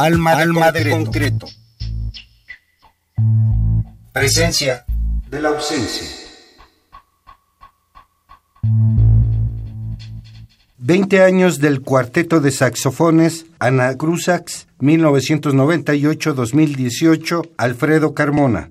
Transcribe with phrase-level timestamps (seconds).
[0.00, 0.88] Alma, de, Alma concreto.
[0.88, 1.46] de concreto.
[4.12, 4.84] Presencia
[5.28, 6.06] de la ausencia.
[10.78, 18.70] 20 años del cuarteto de saxofones Ana Cruzax, 1998-2018, Alfredo Carmona.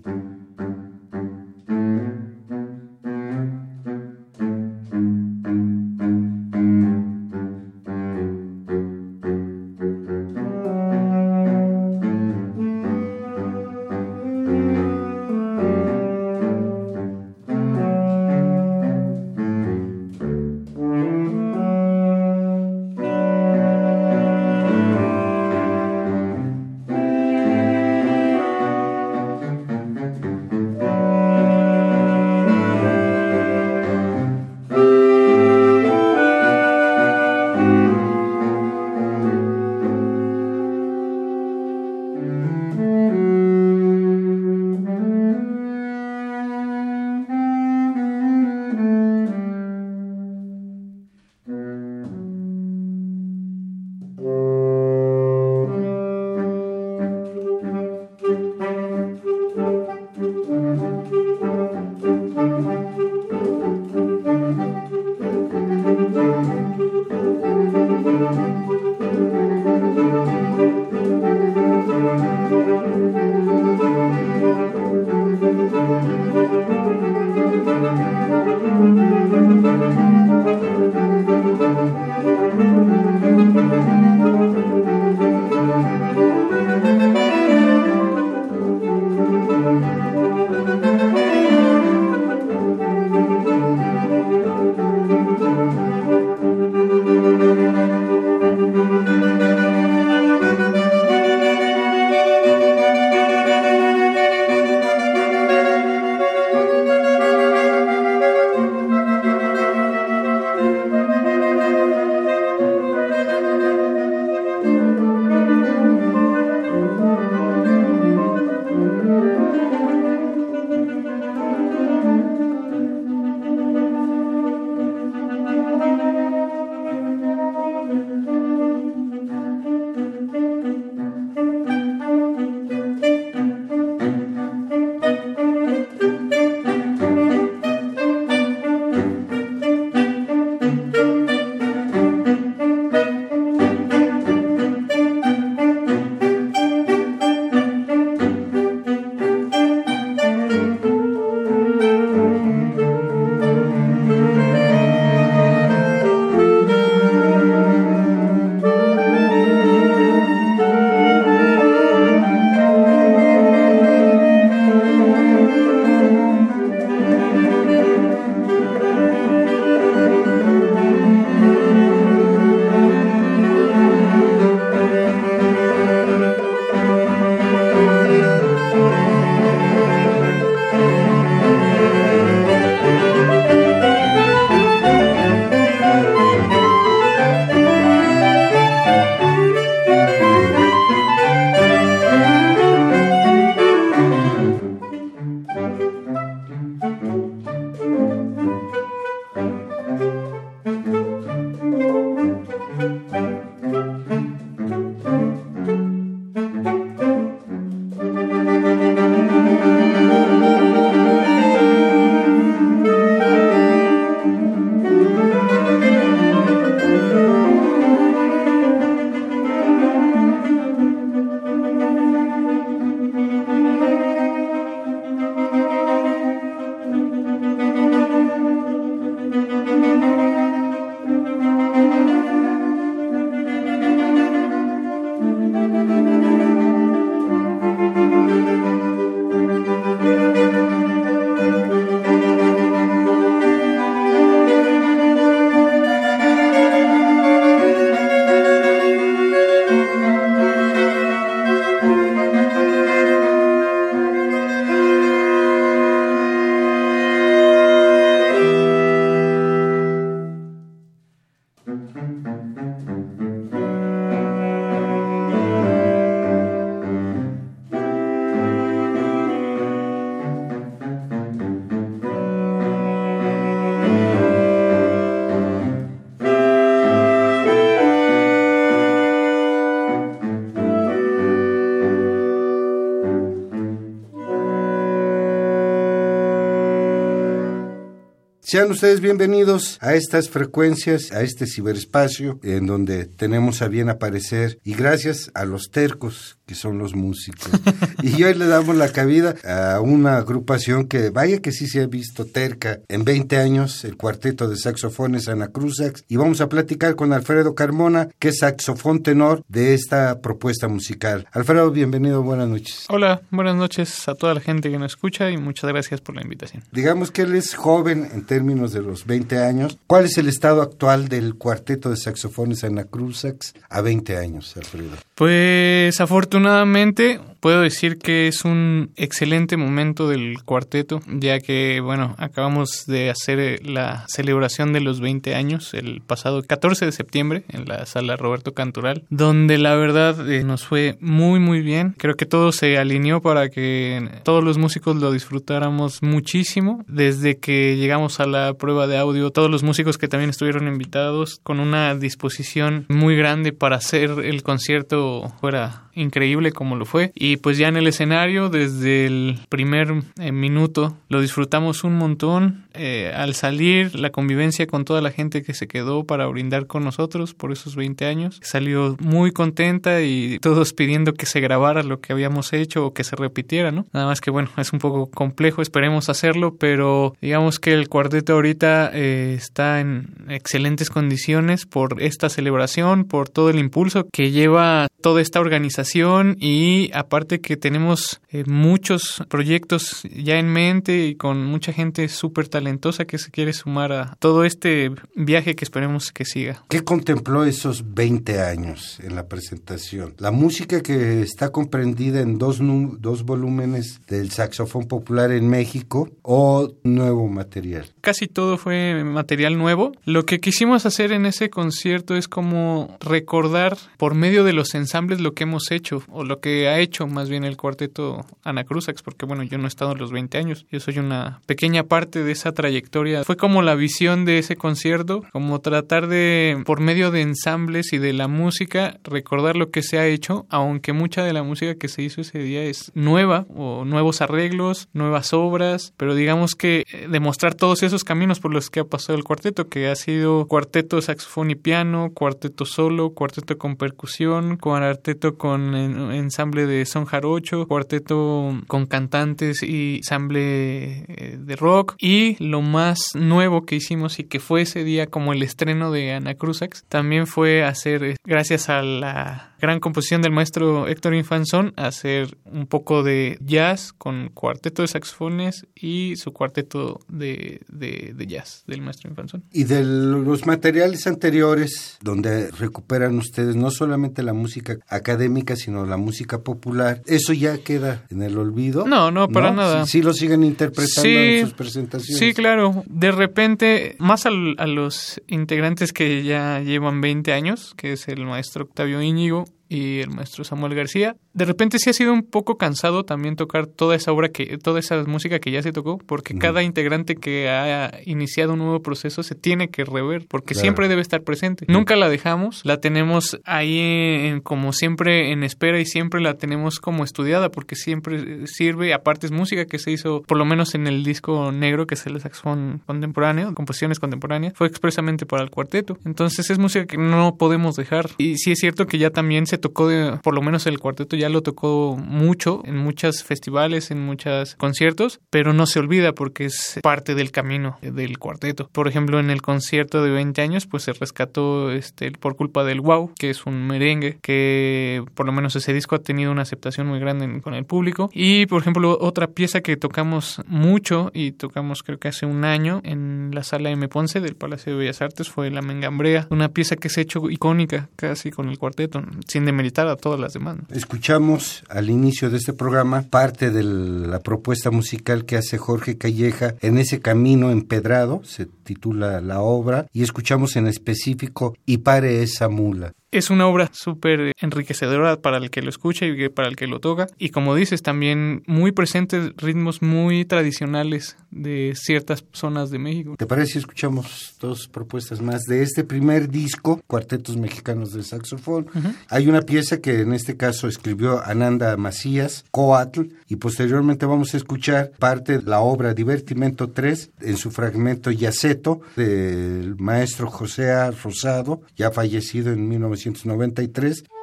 [288.49, 294.57] Sean ustedes bienvenidos a estas frecuencias, a este ciberespacio en donde tenemos a bien aparecer
[294.63, 297.51] y gracias a los tercos que son los músicos.
[298.01, 301.87] y hoy le damos la cabida a una agrupación que vaya que sí se ha
[301.87, 306.95] visto terca en 20 años, el cuarteto de saxofones Ana Cruzax, y vamos a platicar
[306.95, 311.27] con Alfredo Carmona, que es saxofón tenor de esta propuesta musical.
[311.33, 312.85] Alfredo, bienvenido, buenas noches.
[312.87, 316.21] Hola, buenas noches a toda la gente que nos escucha y muchas gracias por la
[316.21, 316.63] invitación.
[316.71, 319.79] Digamos que él es joven en términos de los 20 años.
[319.87, 324.91] ¿Cuál es el estado actual del cuarteto de saxofones Ana Cruzax a 20 años, Alfredo?
[325.15, 332.85] Pues afortunadamente puedo decir que es un excelente momento del cuarteto, ya que, bueno, acabamos
[332.87, 337.65] de hacer eh, la celebración de los 20 años el pasado 14 de septiembre en
[337.65, 341.95] la sala Roberto Cantural, donde la verdad eh, nos fue muy, muy bien.
[341.97, 346.83] Creo que todo se alineó para que todos los músicos lo disfrutáramos muchísimo.
[346.87, 351.39] Desde que llegamos a la prueba de audio, todos los músicos que también estuvieron invitados
[351.43, 357.11] con una disposición muy grande para hacer el concierto fuera increíble como lo fue.
[357.15, 362.65] Y pues ya en el escenario, desde el primer eh, minuto, lo disfrutamos un montón.
[362.73, 366.83] Eh, al salir, la convivencia con toda la gente que se quedó para brindar con
[366.83, 371.99] nosotros por esos 20 años, salió muy contenta y todos pidiendo que se grabara lo
[371.99, 373.87] que habíamos hecho o que se repitiera, ¿no?
[373.93, 378.33] Nada más que bueno, es un poco complejo, esperemos hacerlo, pero digamos que el cuarteto
[378.33, 384.87] ahorita eh, está en excelentes condiciones por esta celebración, por todo el impulso que lleva
[385.01, 391.45] toda esta organización y aparte que tenemos eh, muchos proyectos ya en mente y con
[391.45, 396.25] mucha gente súper talentosa que se quiere sumar a todo este viaje que esperemos que
[396.25, 396.63] siga.
[396.69, 400.13] ¿Qué contempló esos 20 años en la presentación?
[400.17, 402.59] La música que está comprendida en dos,
[402.99, 407.85] dos volúmenes del saxofón popular en México o nuevo material.
[408.01, 409.93] Casi todo fue material nuevo.
[410.03, 415.21] Lo que quisimos hacer en ese concierto es como recordar por medio de los ensambles
[415.21, 415.76] lo que hemos hecho
[416.09, 419.65] o lo que ha hecho más bien el cuarteto Ana Cruzax, porque bueno, yo no
[419.65, 423.23] he estado en los 20 años, yo soy una pequeña parte de esa trayectoria.
[423.23, 427.97] Fue como la visión de ese concierto, como tratar de, por medio de ensambles y
[427.97, 431.87] de la música, recordar lo que se ha hecho, aunque mucha de la música que
[431.87, 437.07] se hizo ese día es nueva o nuevos arreglos, nuevas obras, pero digamos que eh,
[437.09, 441.01] demostrar todos esos caminos por los que ha pasado el cuarteto, que ha sido cuarteto
[441.01, 448.61] saxofón y piano, cuarteto solo, cuarteto con percusión, cuarteto con ensamble de son jarocho, cuarteto
[448.67, 451.95] con cantantes y ensamble eh, de rock.
[451.99, 456.13] Y lo más nuevo que hicimos y que fue ese día como el estreno de
[456.13, 461.73] Ana Cruzax también fue hacer eh, gracias a la gran composición del maestro Héctor Infanzón
[461.75, 468.63] hacer un poco de jazz con cuarteto de saxofones y su cuarteto de, de, jazz
[468.67, 469.43] del maestro Infanzón.
[469.51, 475.97] Y de los materiales anteriores, donde recuperan ustedes no solamente la música académica, sino la
[475.97, 478.85] música popular, ¿eso ya queda en el olvido?
[478.85, 479.85] No, no, para nada.
[479.85, 482.19] Sí, lo siguen interpretando en sus presentaciones.
[482.19, 482.83] Sí, claro.
[482.87, 488.65] De repente, más a los integrantes que ya llevan 20 años, que es el maestro
[488.65, 491.15] Octavio Íñigo, y el maestro Samuel García.
[491.33, 494.79] De repente sí ha sido un poco cansado también tocar toda esa obra que toda
[494.79, 499.23] esa música que ya se tocó, porque cada integrante que ha iniciado un nuevo proceso
[499.23, 501.65] se tiene que rever, porque siempre debe estar presente.
[501.67, 507.03] Nunca la dejamos, la tenemos ahí como siempre en espera y siempre la tenemos como
[507.03, 511.03] estudiada, porque siempre sirve, aparte es música que se hizo por lo menos en el
[511.03, 515.97] disco negro que es el saxofón contemporáneo, composiciones contemporáneas, fue expresamente para el cuarteto.
[516.05, 518.09] Entonces es música que no podemos dejar.
[518.17, 519.89] Y sí es cierto que ya también se tocó,
[520.23, 525.19] por lo menos el cuarteto ya lo tocó mucho en muchos festivales, en muchos conciertos,
[525.29, 528.69] pero no se olvida porque es parte del camino del cuarteto.
[528.71, 532.81] Por ejemplo, en el concierto de 20 años, pues se rescató este por culpa del
[532.81, 536.87] wow, que es un merengue que por lo menos ese disco ha tenido una aceptación
[536.87, 538.09] muy grande con el público.
[538.13, 542.81] Y por ejemplo, otra pieza que tocamos mucho y tocamos creo que hace un año
[542.83, 543.87] en la sala M.
[543.87, 547.29] Ponce del Palacio de Bellas Artes fue La Mengambrea, una pieza que se ha hecho
[547.29, 550.57] icónica casi con el cuarteto, sin demeritar a todas las demás.
[550.71, 556.55] Escuchamos al inicio de este programa parte de la propuesta musical que hace Jorge Calleja
[556.61, 562.49] en ese camino empedrado, se titula la obra, y escuchamos en específico Y pare esa
[562.49, 562.93] mula.
[563.11, 566.79] Es una obra súper enriquecedora para el que lo escucha y para el que lo
[566.79, 567.07] toca.
[567.17, 573.15] Y como dices, también muy presentes ritmos muy tradicionales de ciertas zonas de México.
[573.17, 578.67] ¿Te parece si escuchamos dos propuestas más de este primer disco, Cuartetos Mexicanos de Saxofón?
[579.09, 584.37] Hay una pieza que en este caso escribió Ananda Macías, Coatl, y posteriormente vamos a
[584.37, 590.91] escuchar parte de la obra Divertimento 3 en su fragmento Yaceto del maestro José A.
[590.91, 592.67] Rosado, ya fallecido en
[593.05, 594.16] 1993.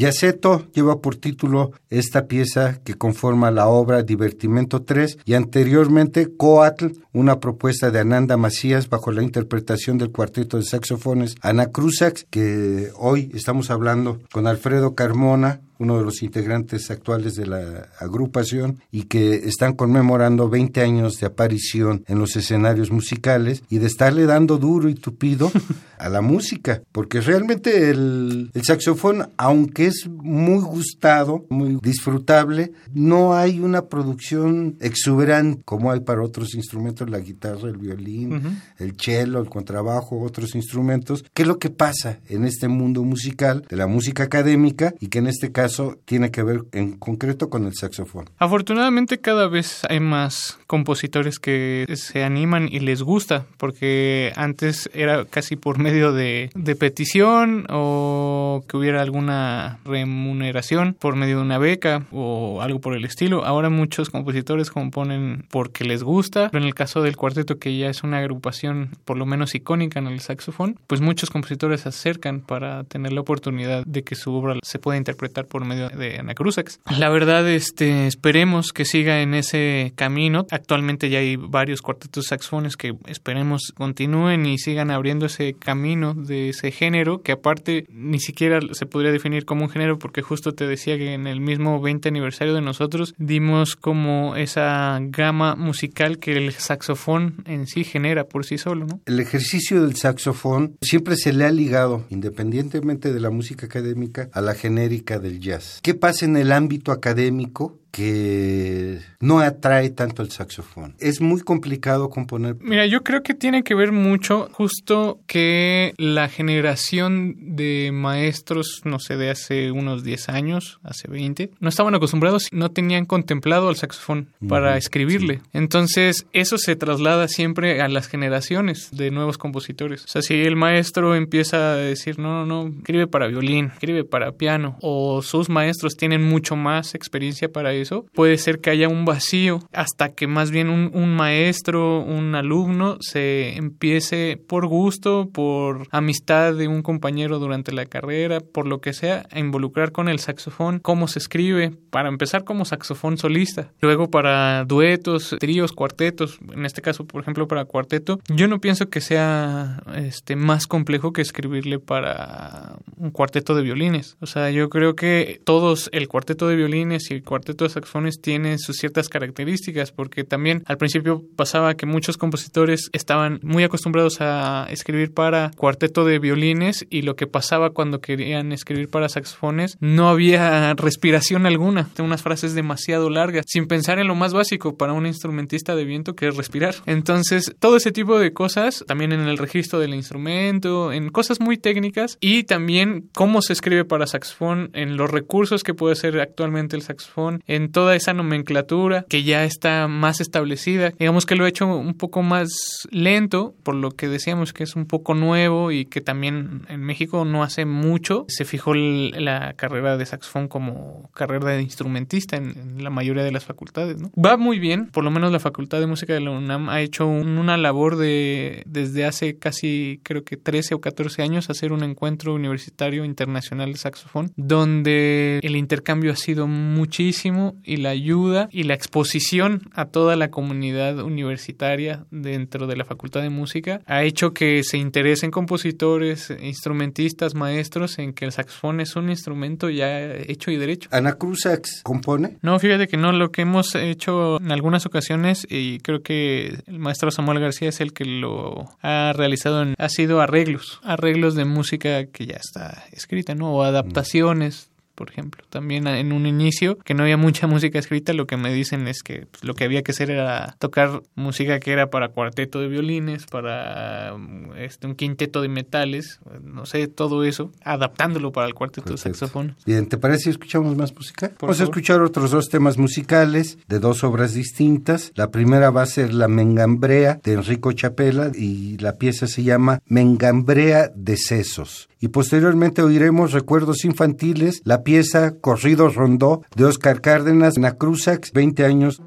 [0.00, 6.86] Yaceto lleva por título esta pieza que conforma la obra Divertimento 3 y anteriormente Coatl,
[7.12, 12.90] una propuesta de Ananda Macías bajo la interpretación del cuarteto de saxofones Ana Cruzax, que
[12.96, 19.04] hoy estamos hablando con Alfredo Carmona, uno de los integrantes actuales de la agrupación y
[19.04, 24.58] que están conmemorando 20 años de aparición en los escenarios musicales y de estarle dando
[24.58, 25.50] duro y tupido
[25.98, 33.34] a la música, porque realmente el, el saxofón, aunque es muy gustado, muy disfrutable, no
[33.34, 35.30] hay una producción exuberante
[35.64, 41.24] como hay para otros instrumentos, la guitarra, el violín, el cello, el contrabajo, otros instrumentos.
[41.32, 45.18] ¿Qué es lo que pasa en este mundo musical de la música académica y que
[45.18, 45.69] en este caso
[46.04, 48.28] tiene que ver en concreto con el saxofón.
[48.38, 55.24] Afortunadamente cada vez hay más compositores que se animan y les gusta, porque antes era
[55.24, 61.58] casi por medio de, de petición o que hubiera alguna remuneración por medio de una
[61.58, 63.44] beca o algo por el estilo.
[63.44, 66.50] Ahora muchos compositores componen porque les gusta.
[66.52, 70.06] En el caso del cuarteto, que ya es una agrupación por lo menos icónica en
[70.06, 74.54] el saxofón, pues muchos compositores se acercan para tener la oportunidad de que su obra
[74.62, 76.80] se pueda interpretar por medio de Ana Cruzax.
[76.98, 80.46] La verdad, este, esperemos que siga en ese camino.
[80.50, 86.50] Actualmente ya hay varios cuartetos saxofones que esperemos continúen y sigan abriendo ese camino de
[86.50, 90.66] ese género, que aparte ni siquiera se podría definir como un género, porque justo te
[90.66, 96.32] decía que en el mismo 20 aniversario de nosotros dimos como esa gama musical que
[96.32, 99.00] el saxofón en sí genera por sí solo, ¿no?
[99.06, 104.40] El ejercicio del saxofón siempre se le ha ligado, independientemente de la música académica, a
[104.40, 105.49] la genérica del jazz.
[105.82, 107.78] ¿Qué pasa en el ámbito académico?
[107.90, 110.94] Que no atrae tanto el saxofón.
[110.98, 112.56] Es muy complicado componer.
[112.60, 118.98] Mira, yo creo que tiene que ver mucho justo que la generación de maestros, no
[118.98, 123.76] sé, de hace unos 10 años, hace 20, no estaban acostumbrados, no tenían contemplado al
[123.76, 125.42] saxofón para escribirle.
[125.52, 130.04] Entonces, eso se traslada siempre a las generaciones de nuevos compositores.
[130.04, 134.04] O sea, si el maestro empieza a decir, no, no, no, escribe para violín, escribe
[134.04, 138.88] para piano, o sus maestros tienen mucho más experiencia para eso, puede ser que haya
[138.88, 145.86] un vacío hasta que más bien un, maestro, un alumno se empiece por gusto, por
[145.90, 150.18] amistad de un compañero durante la carrera, por lo que sea, a involucrar con el
[150.18, 156.64] saxofón, cómo se escribe, para empezar como saxofón solista, luego para duetos, tríos, cuartetos, en
[156.64, 161.22] este caso, por ejemplo, para cuarteto, yo no pienso que sea este más complejo que
[161.22, 164.16] escribirle para un cuarteto de violines.
[164.20, 168.20] O sea, yo creo que todos el cuarteto de violines y el cuarteto de saxofones
[168.20, 174.20] tienen sus ciertas características, porque también al principio pasaba que muchos compositores estaban muy acostumbrados
[174.20, 179.76] a escribir para cuarteto de violines y lo que pasaba cuando querían escribir para saxofones
[179.80, 184.92] no había respiración alguna, unas frases demasiado largas, sin pensar en lo más básico para
[184.92, 186.74] un instrumentista de viento que es respirar.
[186.86, 191.56] Entonces, todo ese tipo de cosas, también en el registro del instrumento, en cosas muy
[191.56, 196.76] técnicas y también cómo se escribe para saxofón, en los recursos que puede ser actualmente
[196.76, 200.92] el saxofón, en en toda esa nomenclatura que ya está más establecida.
[200.98, 202.48] Digamos que lo he hecho un poco más
[202.90, 207.24] lento, por lo que decíamos que es un poco nuevo y que también en México
[207.24, 212.90] no hace mucho se fijó la carrera de saxofón como carrera de instrumentista en, la
[212.90, 213.96] mayoría de las facultades.
[214.16, 217.06] Va muy bien, por lo menos la Facultad de Música de la UNAM ha hecho
[217.06, 222.34] una labor de desde hace casi creo que 13 o 14 años hacer un encuentro
[222.34, 228.74] universitario internacional de saxofón donde el intercambio ha sido muchísimo y la ayuda y la
[228.74, 234.62] exposición a toda la comunidad universitaria dentro de la Facultad de Música ha hecho que
[234.62, 240.56] se interesen compositores, instrumentistas, maestros en que el saxofón es un instrumento ya hecho y
[240.56, 240.88] derecho.
[240.92, 242.38] ¿Ana Cruzax compone?
[242.42, 246.78] No, fíjate que no, lo que hemos hecho en algunas ocasiones y creo que el
[246.78, 252.06] maestro Samuel García es el que lo ha realizado, ha sido arreglos, arreglos de música
[252.06, 253.52] que ya está escrita, ¿no?
[253.52, 254.69] O adaptaciones
[255.00, 255.42] por ejemplo.
[255.48, 259.02] También en un inicio, que no había mucha música escrita, lo que me dicen es
[259.02, 262.68] que pues, lo que había que hacer era tocar música que era para cuarteto de
[262.68, 264.14] violines, para
[264.58, 269.56] este, un quinteto de metales, no sé, todo eso, adaptándolo para el cuarteto de saxofón.
[269.64, 271.30] Bien, ¿te parece si escuchamos más música?
[271.40, 275.12] Vamos a escuchar otros dos temas musicales de dos obras distintas.
[275.14, 279.80] La primera va a ser La Mengambrea de Enrico Chapela y la pieza se llama
[279.86, 281.89] Mengambrea de Sesos.
[282.00, 289.02] Y posteriormente oiremos Recuerdos Infantiles, la pieza Corrido Rondó de Oscar Cárdenas, Nacruzax, 20 años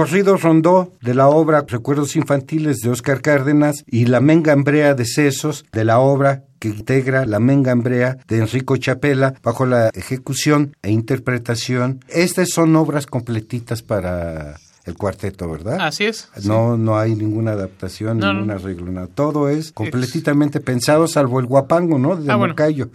[0.00, 5.04] Corrido Rondó de la obra Recuerdos Infantiles de Oscar Cárdenas y La Menga Embrea de
[5.04, 10.74] Sesos de la obra que integra La Menga Embrea de Enrico Chapela bajo la ejecución
[10.80, 12.00] e interpretación.
[12.08, 15.78] Estas son obras completitas para el cuarteto, ¿verdad?
[15.80, 16.28] Así es.
[16.44, 19.08] No, no hay ninguna adaptación, ningún arreglo, nada.
[19.08, 22.16] Todo es completamente pensado, salvo el guapango, ¿no?
[22.16, 22.38] De ah,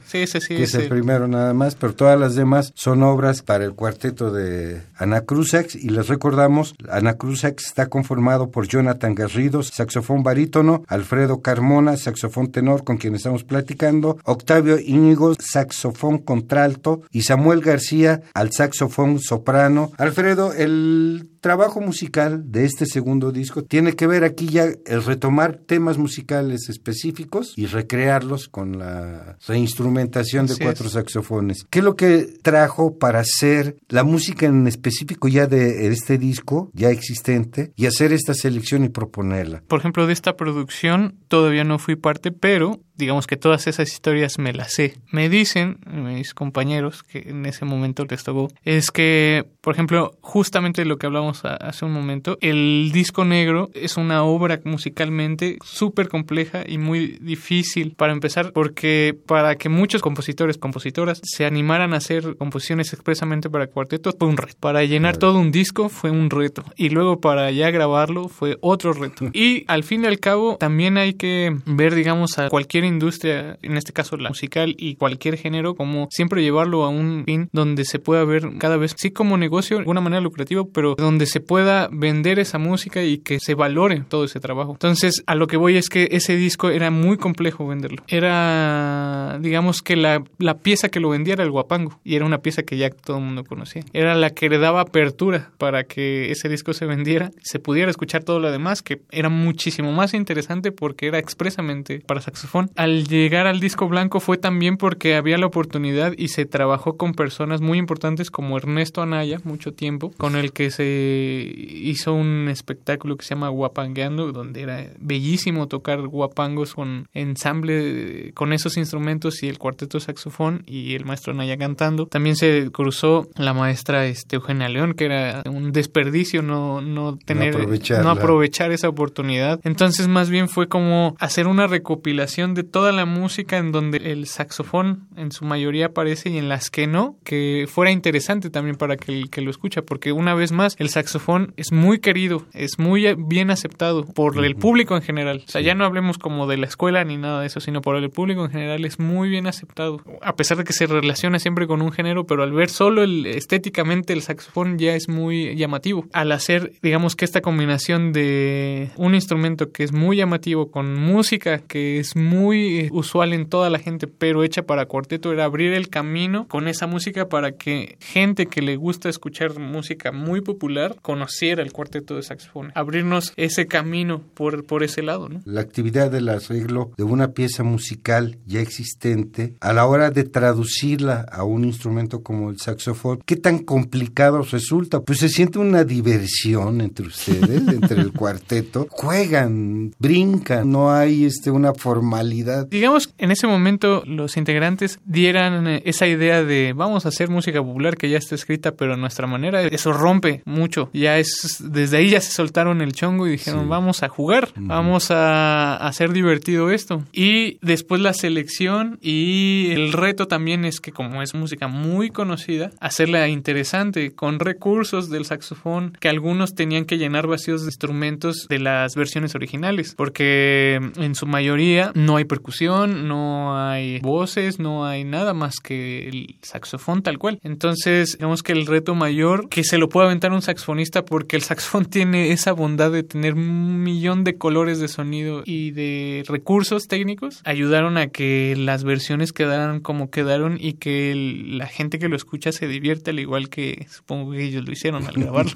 [0.05, 0.55] Sí, sí, sí.
[0.55, 4.31] Que es el primero nada más, pero todas las demás son obras para el cuarteto
[4.31, 10.83] de Ana Cruzax y les recordamos, Ana Cruzax está conformado por Jonathan Garrido, saxofón barítono,
[10.87, 18.21] Alfredo Carmona, saxofón tenor con quien estamos platicando, Octavio Íñigo, saxofón contralto y Samuel García
[18.33, 19.91] al saxofón soprano.
[19.97, 25.57] Alfredo, el trabajo musical de este segundo disco tiene que ver aquí ya el retomar
[25.57, 31.67] temas musicales específicos y recrearlos con la reinstrumentación de cuatro saxofones.
[31.69, 36.71] ¿Qué es lo que trajo para hacer la música en específico ya de este disco,
[36.73, 39.61] ya existente, y hacer esta selección y proponerla?
[39.67, 44.39] Por ejemplo, de esta producción todavía no fui parte, pero digamos que todas esas historias
[44.39, 44.95] me las sé.
[45.11, 50.85] Me dicen mis compañeros que en ese momento les tocó, es que, por ejemplo, justamente
[50.85, 56.63] lo que hablamos hace un momento, el disco negro es una obra musicalmente súper compleja
[56.67, 62.37] y muy difícil para empezar, porque para que muchos compositores, compositoras se animaran a hacer
[62.37, 64.55] composiciones expresamente para cuartetos fue un reto.
[64.59, 66.63] Para llenar todo un disco fue un reto.
[66.75, 69.31] Y luego para ya grabarlo fue otro reto.
[69.33, 73.77] Y al fin y al cabo también hay que ver, digamos, a cualquier industria, en
[73.77, 77.97] este caso la musical y cualquier género, como siempre llevarlo a un fin donde se
[77.97, 82.39] pueda ver cada vez, sí como de alguna manera lucrativo, pero donde se pueda vender
[82.39, 84.73] esa música y que se valore todo ese trabajo.
[84.73, 88.03] Entonces, a lo que voy es que ese disco era muy complejo venderlo.
[88.07, 92.39] Era, digamos que la, la pieza que lo vendía era el guapango y era una
[92.39, 93.83] pieza que ya todo el mundo conocía.
[93.93, 98.23] Era la que le daba apertura para que ese disco se vendiera, se pudiera escuchar
[98.23, 103.47] todo lo demás, que era muchísimo más interesante porque era expresamente para saxofón al llegar
[103.47, 107.77] al disco blanco fue también porque había la oportunidad y se trabajó con personas muy
[107.77, 113.35] importantes como Ernesto Anaya, mucho tiempo, con el que se hizo un espectáculo que se
[113.35, 119.99] llama Guapangueando, donde era bellísimo tocar guapangos con ensamble con esos instrumentos y el cuarteto
[119.99, 122.05] saxofón y el maestro Anaya cantando.
[122.07, 127.55] También se cruzó la maestra este, Eugenia León, que era un desperdicio no, no tener,
[128.01, 129.59] no aprovechar esa oportunidad.
[129.63, 134.27] Entonces más bien fue como hacer una recopilación de toda la música en donde el
[134.27, 138.97] saxofón en su mayoría aparece y en las que no, que fuera interesante también para
[138.97, 142.79] que el que lo escucha, porque una vez más el saxofón es muy querido, es
[142.79, 145.43] muy bien aceptado por el público en general.
[145.45, 147.97] O sea, ya no hablemos como de la escuela ni nada de eso, sino por
[147.97, 150.01] el público en general es muy bien aceptado.
[150.21, 153.25] A pesar de que se relaciona siempre con un género, pero al ver solo el,
[153.25, 156.05] estéticamente el saxofón ya es muy llamativo.
[156.13, 161.59] Al hacer, digamos que esta combinación de un instrumento que es muy llamativo con música
[161.59, 165.89] que es muy usual en toda la gente, pero hecha para cuarteto, era abrir el
[165.89, 169.24] camino con esa música para que gente que le gusta escuchar
[169.59, 172.71] música muy popular conociera el cuarteto de saxofón.
[172.75, 175.41] Abrirnos ese camino por, por ese lado, ¿no?
[175.45, 181.25] La actividad del arreglo de una pieza musical ya existente, a la hora de traducirla
[181.31, 185.01] a un instrumento como el saxofón, ¿qué tan complicado resulta?
[185.01, 188.87] Pues se siente una diversión entre ustedes, entre el cuarteto.
[188.89, 192.25] Juegan, brincan, no hay este una formalidad
[192.69, 197.61] Digamos, en ese momento los integrantes dieran eh, esa idea de vamos a hacer música
[197.63, 200.89] popular que ya está escrita, pero a nuestra manera, eso rompe mucho.
[200.93, 205.11] Ya es, desde ahí ya se soltaron el chongo y dijeron vamos a jugar, vamos
[205.11, 207.03] a hacer divertido esto.
[207.13, 212.71] Y después la selección y el reto también es que como es música muy conocida,
[212.79, 218.59] hacerla interesante con recursos del saxofón que algunos tenían que llenar vacíos de instrumentos de
[218.59, 225.03] las versiones originales, porque en su mayoría no hay percusión, no hay voces, no hay
[225.03, 227.39] nada más que el saxofón tal cual.
[227.43, 231.43] Entonces, digamos que el reto mayor que se lo puede aventar un saxofonista porque el
[231.43, 236.87] saxofón tiene esa bondad de tener un millón de colores de sonido y de recursos
[236.87, 241.13] técnicos, ayudaron a que las versiones quedaran como quedaron y que
[241.47, 245.05] la gente que lo escucha se divierte al igual que supongo que ellos lo hicieron
[245.05, 245.53] al grabarlo.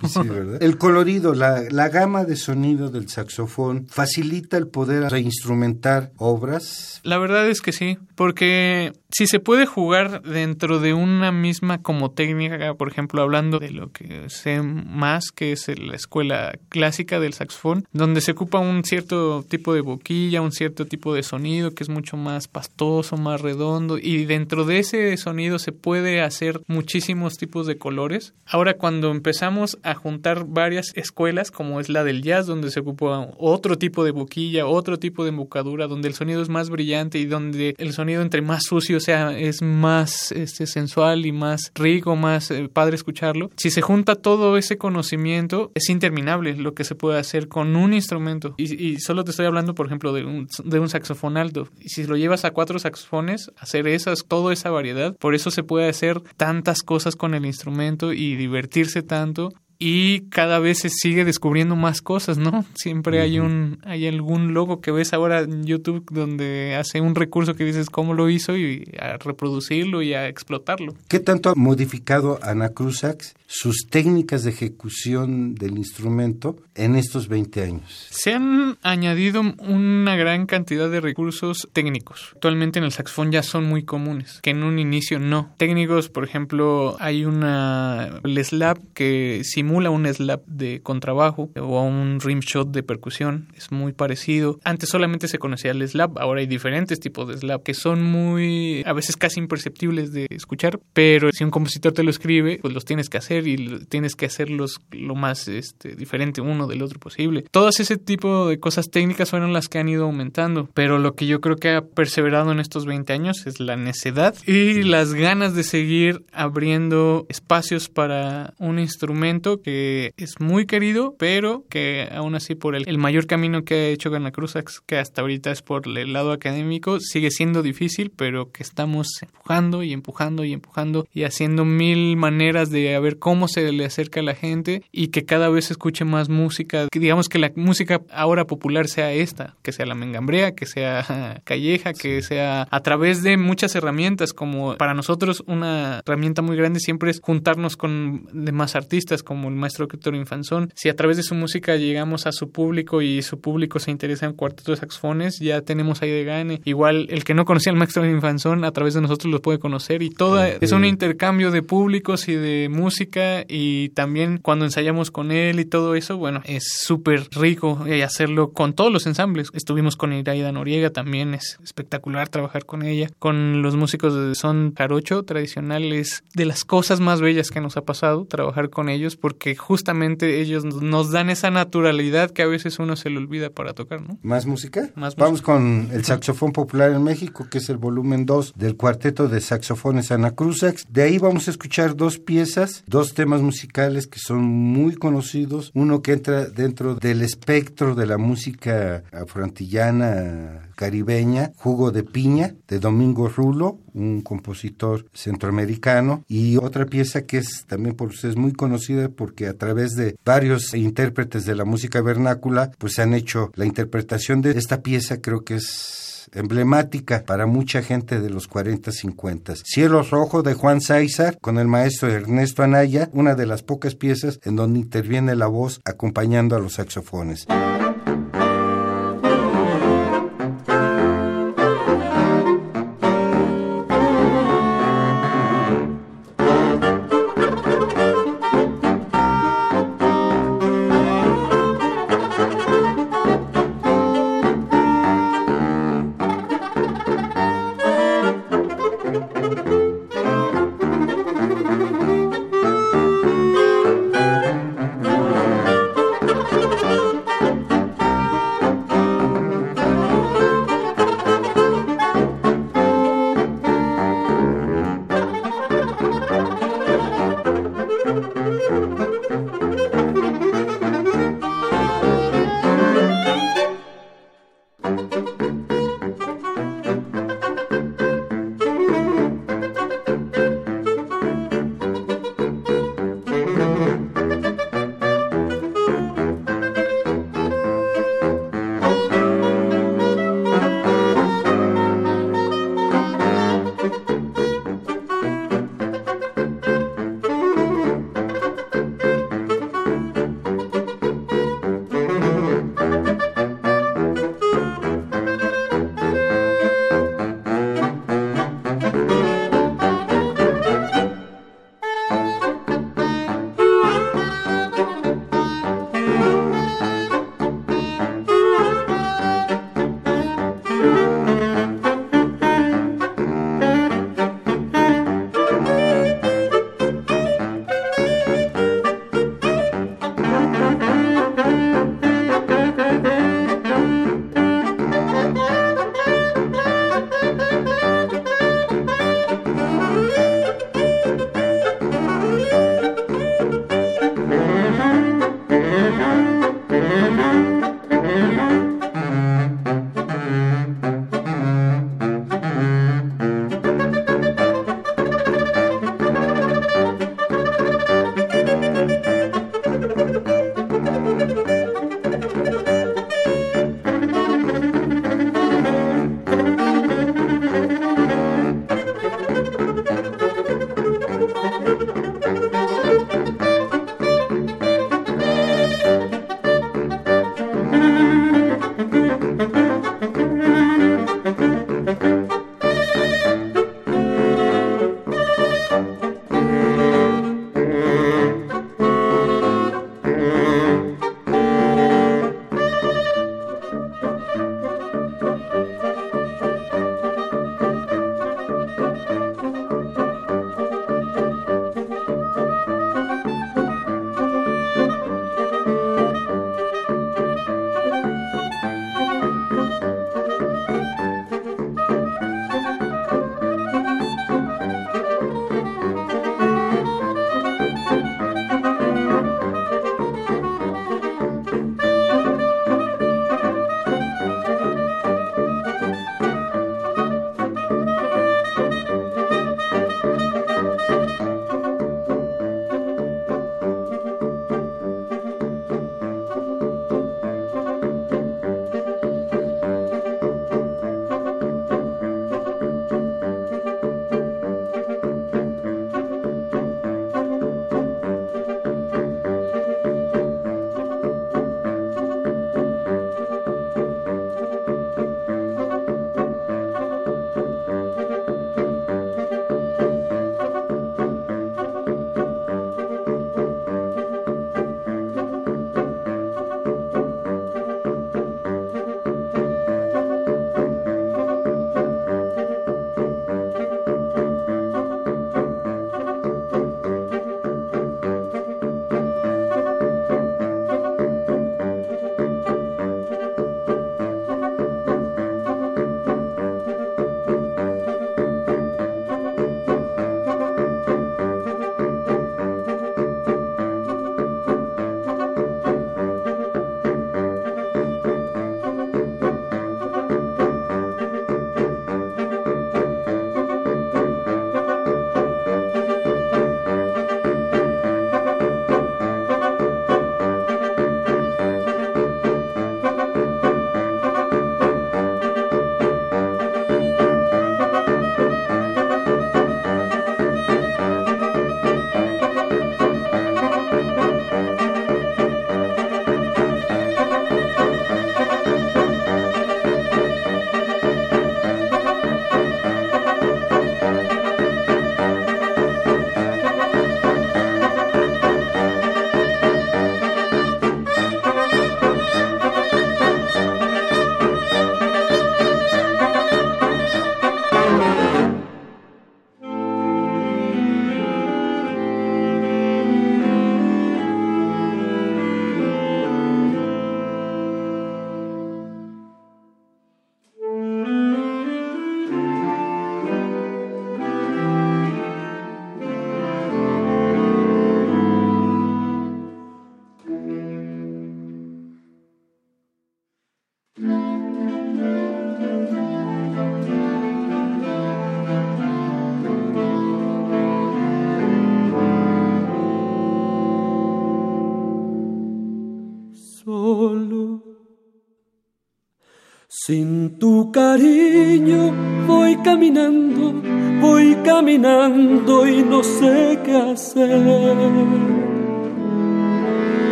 [0.60, 7.02] El colorido, la, la gama de sonido del saxofón facilita el poder reinstrumentar obras.
[7.04, 12.12] La verdad es que sí, porque si se puede jugar dentro de una misma como
[12.12, 17.34] técnica, por ejemplo, hablando de lo que sé más, que es la escuela clásica del
[17.34, 21.84] saxofón, donde se ocupa un cierto tipo de boquilla, un cierto tipo de sonido que
[21.84, 27.38] es mucho más pastoso, más redondo, y dentro de ese sonido se puede hacer muchísimos
[27.38, 28.34] tipos de colores.
[28.46, 33.30] Ahora, cuando empezamos a juntar varias escuelas, como es la del jazz, donde se ocupa
[33.38, 37.26] otro tipo de boquilla, otro tipo de embocadura, donde el sonido es más brillante y
[37.26, 42.52] donde el sonido entre más sucio sea es más este, sensual y más rico, más
[42.52, 43.50] eh, padre escucharlo.
[43.58, 47.94] Si se junta todo ese conocimiento, es interminable lo que se puede hacer con un
[47.94, 48.56] instrumento.
[48.58, 51.68] Y, solo te estoy hablando, por ejemplo, de un, de un saxofón alto.
[51.80, 55.64] Y si lo llevas a cuatro saxofones, hacer esas, toda esa variedad, por eso se
[55.64, 61.24] puede hacer tantas cosas con el instrumento y divertirse tanto y cada vez se sigue
[61.24, 62.66] descubriendo más cosas, ¿no?
[62.76, 67.56] Siempre hay un hay algún logo que ves ahora en YouTube donde hace un recurso
[67.56, 70.96] que dices cómo lo hizo y a reproducirlo y a explotarlo.
[71.08, 77.64] ¿Qué tanto ha modificado Ana Cruzax sus técnicas de ejecución del instrumento en estos 20
[77.64, 78.08] años?
[78.10, 82.32] Se han añadido una gran cantidad de recursos técnicos.
[82.34, 85.54] Actualmente en el saxofón ya son muy comunes, que en un inicio no.
[85.56, 91.84] Técnicos, por ejemplo, hay una el slap que simula simula un slap de contrabajo o
[91.84, 93.50] un rim shot de percusión.
[93.56, 94.60] Es muy parecido.
[94.64, 98.82] Antes solamente se conocía el slap, ahora hay diferentes tipos de slap que son muy,
[98.86, 102.84] a veces casi imperceptibles de escuchar, pero si un compositor te lo escribe, pues los
[102.84, 107.46] tienes que hacer y tienes que hacerlos lo más este, diferente uno del otro posible.
[107.52, 111.28] Todas ese tipo de cosas técnicas fueron las que han ido aumentando, pero lo que
[111.28, 115.54] yo creo que ha perseverado en estos 20 años es la necedad y las ganas
[115.54, 122.56] de seguir abriendo espacios para un instrumento que es muy querido, pero que aún así
[122.56, 126.14] por el, mayor camino que ha hecho Gana Cruzax, que hasta ahorita es por el
[126.14, 131.66] lado académico, sigue siendo difícil, pero que estamos empujando y empujando y empujando y haciendo
[131.66, 135.66] mil maneras de ver cómo se le acerca a la gente y que cada vez
[135.66, 139.86] se escuche más música, que digamos que la música ahora popular sea esta, que sea
[139.86, 145.44] la mengambrea, que sea calleja, que sea a través de muchas herramientas, como para nosotros
[145.48, 150.72] una herramienta muy grande siempre es juntarnos con demás artistas como el maestro Héctor Infanzón,
[150.76, 154.26] si a través de su música llegamos a su público y su público se interesa
[154.26, 156.62] en cuartetos de saxofones, ya tenemos ahí de gane.
[156.66, 160.02] Igual el que no conocía al maestro Infanzón, a través de nosotros los puede conocer
[160.02, 165.32] y todo es un intercambio de públicos y de música y también cuando ensayamos con
[165.32, 169.50] él y todo eso, bueno, es súper rico y hacerlo con todos los ensambles.
[169.54, 174.74] Estuvimos con Iraida Noriega, también es espectacular trabajar con ella, con los músicos de son
[174.76, 179.39] jarocho tradicionales, de las cosas más bellas que nos ha pasado trabajar con ellos porque
[179.40, 183.74] que justamente ellos nos dan esa naturalidad que a veces uno se le olvida para
[183.74, 184.18] tocar, ¿no?
[184.22, 184.92] ¿Más música?
[185.18, 189.42] Vamos con el saxofón popular en México, que es el volumen 2 del cuarteto de
[189.42, 190.86] saxofones Ana Cruzax.
[190.90, 195.72] De ahí vamos a escuchar dos piezas, dos temas musicales que son muy conocidos.
[195.74, 202.80] Uno que entra dentro del espectro de la música afroantillana caribeña, Jugo de Piña, de
[202.80, 209.10] Domingo Rulo, un compositor centroamericano, y otra pieza que es también por ustedes muy conocida
[209.30, 214.42] porque a través de varios intérpretes de la música vernácula, pues han hecho la interpretación
[214.42, 219.56] de esta pieza, creo que es emblemática para mucha gente de los 40, 50.
[219.58, 224.40] Cielo Rojo de Juan César con el maestro Ernesto Anaya, una de las pocas piezas
[224.46, 227.46] en donde interviene la voz acompañando a los saxofones.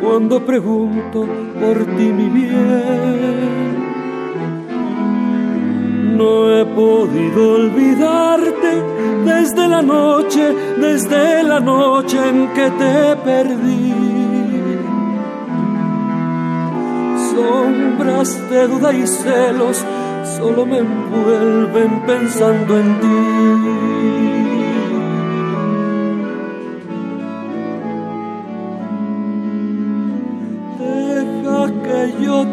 [0.00, 1.26] Cuando pregunto
[1.60, 3.82] por ti mi bien.
[6.16, 8.82] No he podido olvidarte
[9.24, 13.92] desde la noche, desde la noche en que te perdí
[17.34, 19.84] sombras de duda y celos
[20.36, 24.41] solo me envuelven pensando en ti.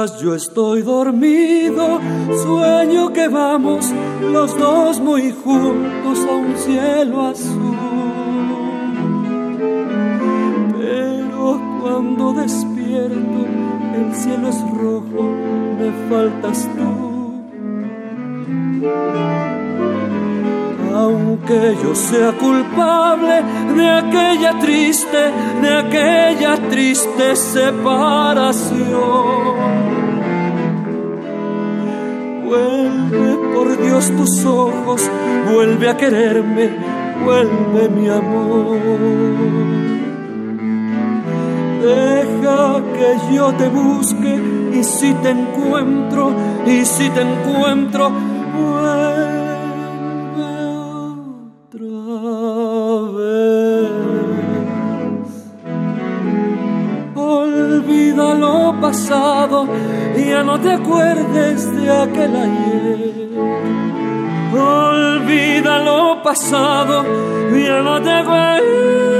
[0.00, 2.00] Yo estoy dormido,
[2.42, 3.92] sueño que vamos
[4.22, 7.76] los dos muy juntos a un cielo azul.
[10.78, 13.44] Pero cuando despierto,
[13.94, 15.22] el cielo es rojo,
[15.78, 17.10] me faltas tú.
[20.94, 23.42] Aunque yo sea culpable
[23.76, 25.30] de aquella triste,
[25.60, 28.80] de aquella triste separación.
[32.50, 35.08] Vuelve por Dios tus ojos,
[35.52, 36.68] vuelve a quererme,
[37.24, 38.76] vuelve mi amor.
[41.80, 44.42] Deja que yo te busque
[44.72, 46.32] y si te encuentro,
[46.66, 49.39] y si te encuentro, vuelve
[58.90, 59.68] pasado,
[60.16, 63.28] ya no te acuerdes de aquel ayer.
[64.52, 67.04] Olvida lo pasado,
[67.52, 69.19] ya no te acuerdes.